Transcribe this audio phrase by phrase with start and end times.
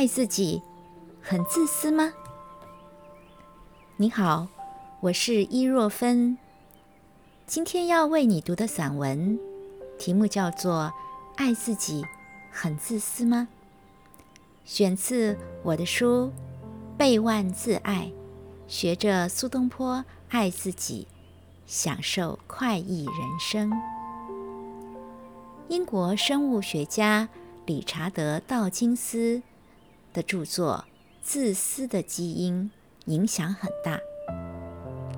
[0.00, 0.62] 爱自己
[1.20, 2.10] 很自私吗？
[3.98, 4.48] 你好，
[5.00, 6.38] 我是伊若芬。
[7.46, 9.38] 今天要为你读的散文
[9.98, 10.84] 题目叫做
[11.36, 12.02] 《爱自己
[12.50, 13.46] 很自私吗》，
[14.64, 16.32] 选自我的书
[16.96, 18.06] 《背万自爱》，
[18.66, 21.06] 学着苏东坡爱自己，
[21.66, 23.70] 享受快意人生。
[25.68, 27.28] 英国生物学家
[27.66, 29.42] 理查德·道金斯
[30.12, 30.84] 的著作
[31.22, 32.70] 《自私的基因》
[33.12, 34.00] 影响很大。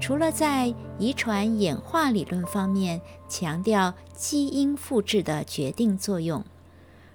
[0.00, 6.44] 除了在遗传演化理论方面强调基因复制的决定作用，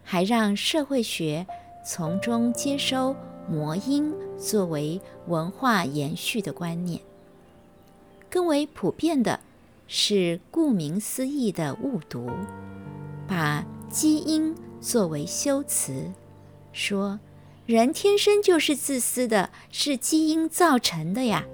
[0.03, 1.45] 还让社会学
[1.85, 3.15] 从中接收
[3.49, 7.01] 魔音作为文化延续的观念。
[8.29, 9.39] 更为普遍的
[9.87, 12.29] 是顾名思义的误读。
[13.27, 16.09] 把基因作为修辞，
[16.71, 17.19] 说
[17.67, 21.45] 人天生就是自私的，是基因造成的呀。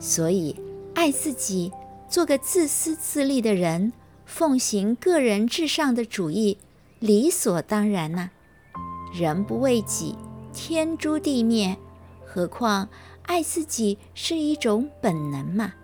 [0.00, 0.58] 所以
[0.94, 1.70] 爱自己，
[2.08, 3.92] 做个自私自利的人，
[4.24, 6.56] 奉行个人至上的主义，
[7.00, 8.30] 理所当然呐。
[9.12, 10.16] 人不为己，
[10.54, 11.76] 天诛地灭。
[12.24, 12.88] 何况
[13.24, 15.74] 爱自己是一种本能嘛？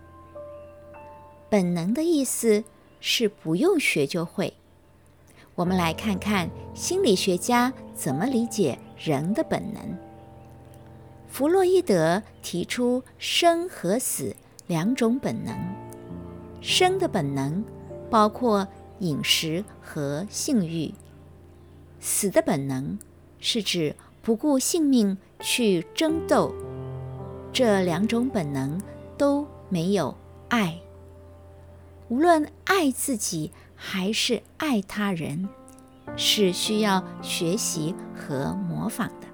[1.47, 2.63] 本能的意思。
[3.01, 4.53] 是不用学就会。
[5.55, 9.81] 我们来看看心理学家怎么理解人的本能。
[11.27, 14.35] 弗洛伊德提出生和死
[14.67, 15.55] 两种本能。
[16.61, 17.63] 生的本能
[18.09, 18.67] 包括
[18.99, 20.93] 饮食和性欲，
[21.99, 22.99] 死的本能
[23.39, 26.53] 是指不顾性命去争斗。
[27.53, 28.81] 这两种本能
[29.17, 30.15] 都没有
[30.49, 30.77] 爱。
[32.09, 35.47] 无论爱自己还是爱他人，
[36.15, 39.27] 是需要学习和模仿的。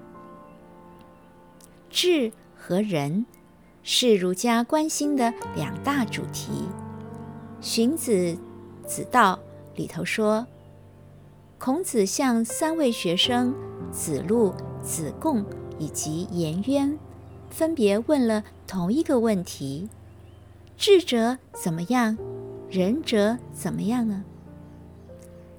[1.90, 3.24] 智和仁
[3.82, 6.68] 是儒家关心的两大主题。
[7.60, 8.12] 荀子
[8.86, 9.38] 《子道》
[9.76, 10.46] 里头说，
[11.58, 13.54] 孔子向三位学生
[13.90, 14.52] 子路、
[14.82, 15.44] 子贡
[15.78, 16.98] 以及颜渊，
[17.50, 19.88] 分别问了同一个问题：
[20.76, 22.16] 智者怎么样？
[22.68, 24.24] 仁者怎么样呢？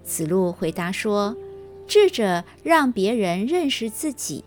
[0.07, 1.35] 子路回答说
[1.85, 4.45] ：“智者让别人认识自己，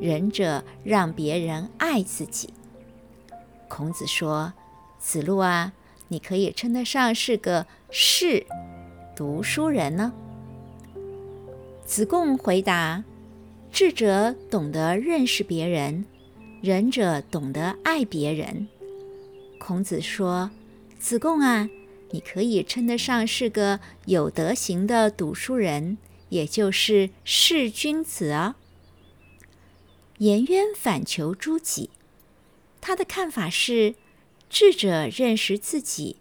[0.00, 2.52] 仁者让别人爱自己。”
[3.70, 4.52] 孔子说
[4.98, 5.72] ：“子路啊，
[6.08, 8.44] 你可以称得上是个士
[9.14, 10.12] 读书人呢。”
[11.86, 13.04] 子贡回答
[13.70, 16.04] ：“智者懂得认识别人，
[16.60, 18.66] 仁者懂得爱别人。”
[19.60, 20.50] 孔子说。
[20.98, 21.68] 子贡啊，
[22.12, 28.56] 你可以称得上是个有德行的读书人，也就是士君子啊。
[30.18, 31.90] 颜渊反求诸己，
[32.80, 33.94] 他的看法是：
[34.48, 36.18] 智者认识自己，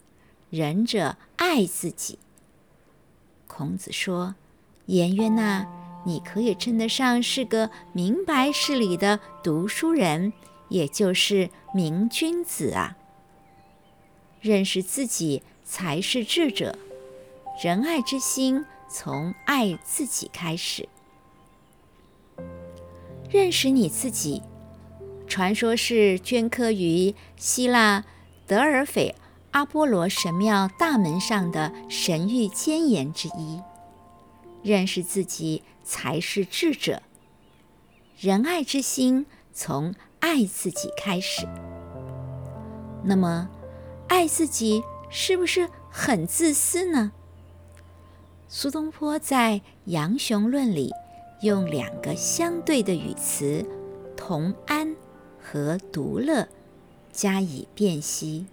[0.49, 2.17] 仁者爱自己。
[3.47, 4.35] 孔子说
[4.87, 5.67] ：“颜渊呐，
[6.05, 10.31] 你可以称得上是个明白事理的读书人，
[10.69, 12.97] 也就是明君子啊。”
[14.41, 16.77] 认识自己才是智者，
[17.63, 20.87] 仁爱之心从爱自己开始。
[23.29, 24.41] 认识你自己，
[25.27, 28.03] 传说是镌刻于希腊
[28.45, 29.15] 德尔斐
[29.51, 33.61] 阿波罗神庙大门上的神谕箴言之一。
[34.63, 37.01] 认识自己才是智者，
[38.19, 41.47] 仁爱之心从爱自己开始。
[43.03, 43.49] 那么。
[44.07, 47.11] 爱自己是不是很自私呢？
[48.47, 50.91] 苏东坡在《杨雄论》里
[51.41, 53.65] 用两个相对的语词
[54.15, 54.95] “同安”
[55.37, 56.47] 和“独乐”
[57.11, 58.45] 加以辨析。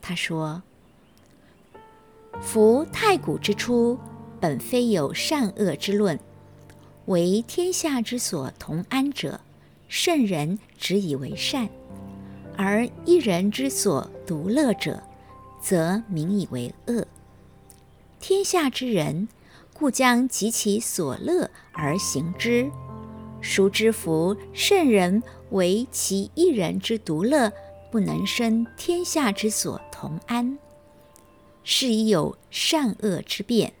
[0.00, 0.62] 他说
[2.40, 3.98] ：“夫太古之初，
[4.40, 6.18] 本非有善恶之论，
[7.06, 9.40] 为天下之所同安者，
[9.88, 11.68] 圣人只以为善。”
[12.56, 15.02] 而一人之所独乐者，
[15.64, 17.06] 则民以为恶。
[18.20, 19.28] 天下之人，
[19.72, 22.70] 故将及其所乐而行之。
[23.40, 25.22] 孰知夫圣人
[25.52, 27.50] 为其一人之独乐，
[27.90, 30.58] 不能生天下之所同安，
[31.62, 33.72] 是以有善恶之变。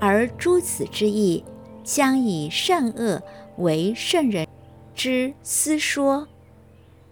[0.00, 1.44] 而诸子之义，
[1.84, 3.22] 将以善恶
[3.58, 4.48] 为圣人
[4.94, 6.26] 之私说。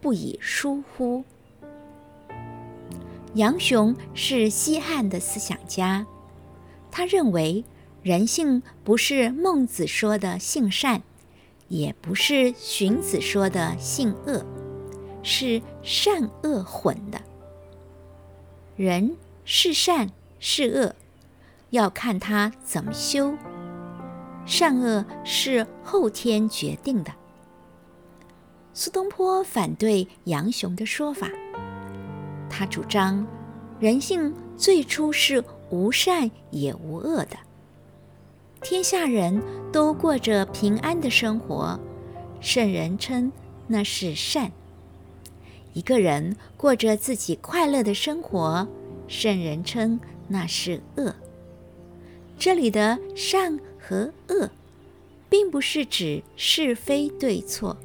[0.00, 1.22] 不以疏忽。
[3.34, 6.06] 杨雄是西汉的思想家，
[6.90, 7.64] 他认为
[8.02, 11.02] 人性不是孟子说的性善，
[11.68, 14.44] 也不是荀子说的性恶，
[15.22, 17.20] 是善恶混的。
[18.76, 20.96] 人是善是恶，
[21.70, 23.34] 要看他怎么修。
[24.44, 27.12] 善恶是后天决定的。
[28.72, 31.28] 苏东坡反对杨雄的说法，
[32.50, 33.26] 他主张
[33.78, 37.36] 人性最初是无善也无恶的，
[38.60, 39.40] 天下人
[39.72, 41.80] 都过着平安的生活，
[42.40, 43.32] 圣人称
[43.66, 44.50] 那是善；
[45.72, 48.68] 一个人过着自己快乐的生活，
[49.08, 49.98] 圣人称
[50.28, 51.14] 那是恶。
[52.38, 54.50] 这里的善和恶，
[55.28, 57.76] 并不是指是非对错。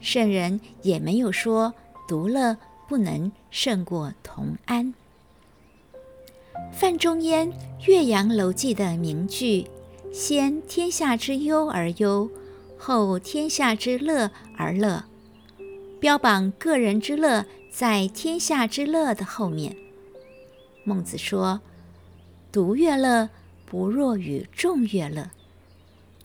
[0.00, 1.74] 圣人也没有说
[2.06, 2.56] 独乐
[2.86, 4.94] 不能胜过同安。
[6.72, 7.52] 范仲淹
[7.86, 9.66] 《岳阳楼记》的名句
[10.12, 12.30] “先天下之忧而忧，
[12.76, 15.04] 后天下之乐而乐”，
[16.00, 19.76] 标榜个人之乐在天下之乐的后面。
[20.84, 21.60] 孟子说
[22.50, 23.30] ：“独乐乐，
[23.64, 25.30] 不若与众乐乐。”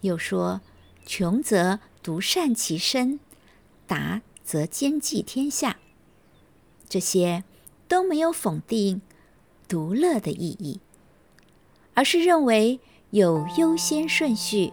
[0.01, 0.61] 又说
[1.05, 3.19] ：“穷则独善其身。”
[3.85, 5.77] 达则兼济天下，
[6.93, 7.43] 这些
[7.87, 9.01] 都没有否定
[9.67, 10.79] 独乐的意义，
[11.95, 12.79] 而是认为
[13.09, 14.71] 有优先顺序，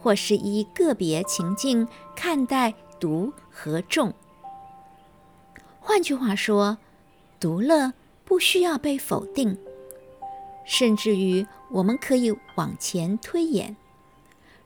[0.00, 4.14] 或是依个别情境看待独和众。
[5.78, 6.78] 换句话说，
[7.38, 7.92] 独乐
[8.24, 9.58] 不需要被否定，
[10.64, 13.76] 甚至于我们可以往前推演：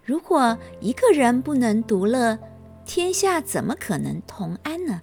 [0.05, 2.39] 如果一个人不能独乐，
[2.85, 5.03] 天下怎么可能同安呢？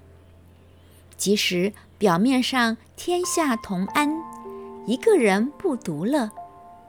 [1.23, 4.13] 即使表面上天下同安，
[4.85, 6.29] 一个人不独乐，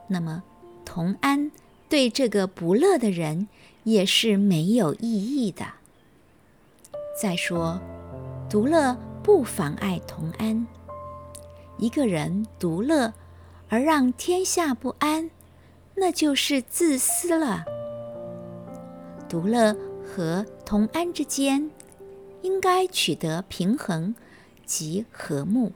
[0.08, 0.42] 那么
[0.84, 1.52] 同安
[1.88, 3.46] 对这个不乐的人
[3.84, 5.64] 也是没有意义的。
[7.16, 7.81] 再说，
[8.50, 10.66] 独乐不妨碍同安。
[11.78, 13.14] 一个人独乐
[13.69, 15.31] 而让天下不安，
[15.94, 17.64] 那就是自私了。
[19.28, 19.76] 独乐。
[20.06, 21.70] 和同安之间，
[22.44, 24.14] 应该取得平衡
[24.67, 25.73] 及和睦。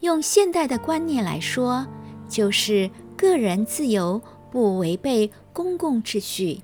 [0.00, 1.86] 用现代的观念来说，
[2.30, 6.62] 就是个人自由不违背公共秩序，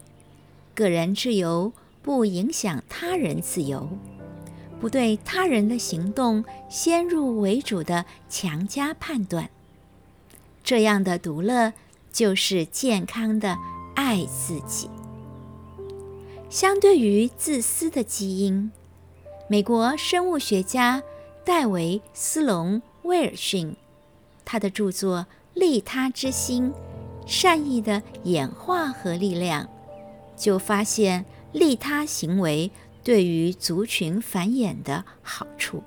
[0.74, 3.86] 个人自由不影响他人自由，
[4.80, 9.50] 不对他人的行动先入为主的强加判断。
[10.62, 11.74] 这样的独乐，
[12.10, 13.58] 就是健康的
[13.94, 14.88] 爱自己。
[16.54, 18.70] 相对于自私的基因，
[19.48, 21.02] 美国生物学家
[21.44, 23.74] 戴维·斯隆威尔逊，
[24.44, 26.72] 他的著作《利他之心：
[27.26, 29.64] 善意的演化和力量》，
[30.36, 32.70] 就发现利他行为
[33.02, 35.82] 对于族群繁衍的好处。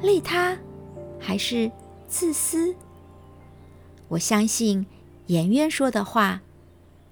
[0.00, 0.56] 利他
[1.18, 1.68] 还是
[2.06, 2.72] 自私？
[4.06, 4.86] 我相信
[5.26, 6.42] 颜渊说的话：“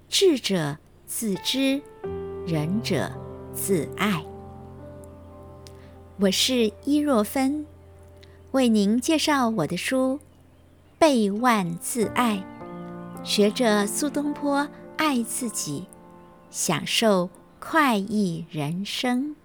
[0.07, 0.77] 智者。”
[1.13, 1.81] 自知，
[2.47, 3.11] 仁者
[3.53, 4.23] 自爱。
[6.21, 7.65] 我是伊若芬，
[8.51, 10.19] 为您介绍我的书
[10.97, 12.37] 《背万自爱》，
[13.25, 14.65] 学着苏东坡
[14.95, 15.85] 爱自己，
[16.49, 19.35] 享受快意人生。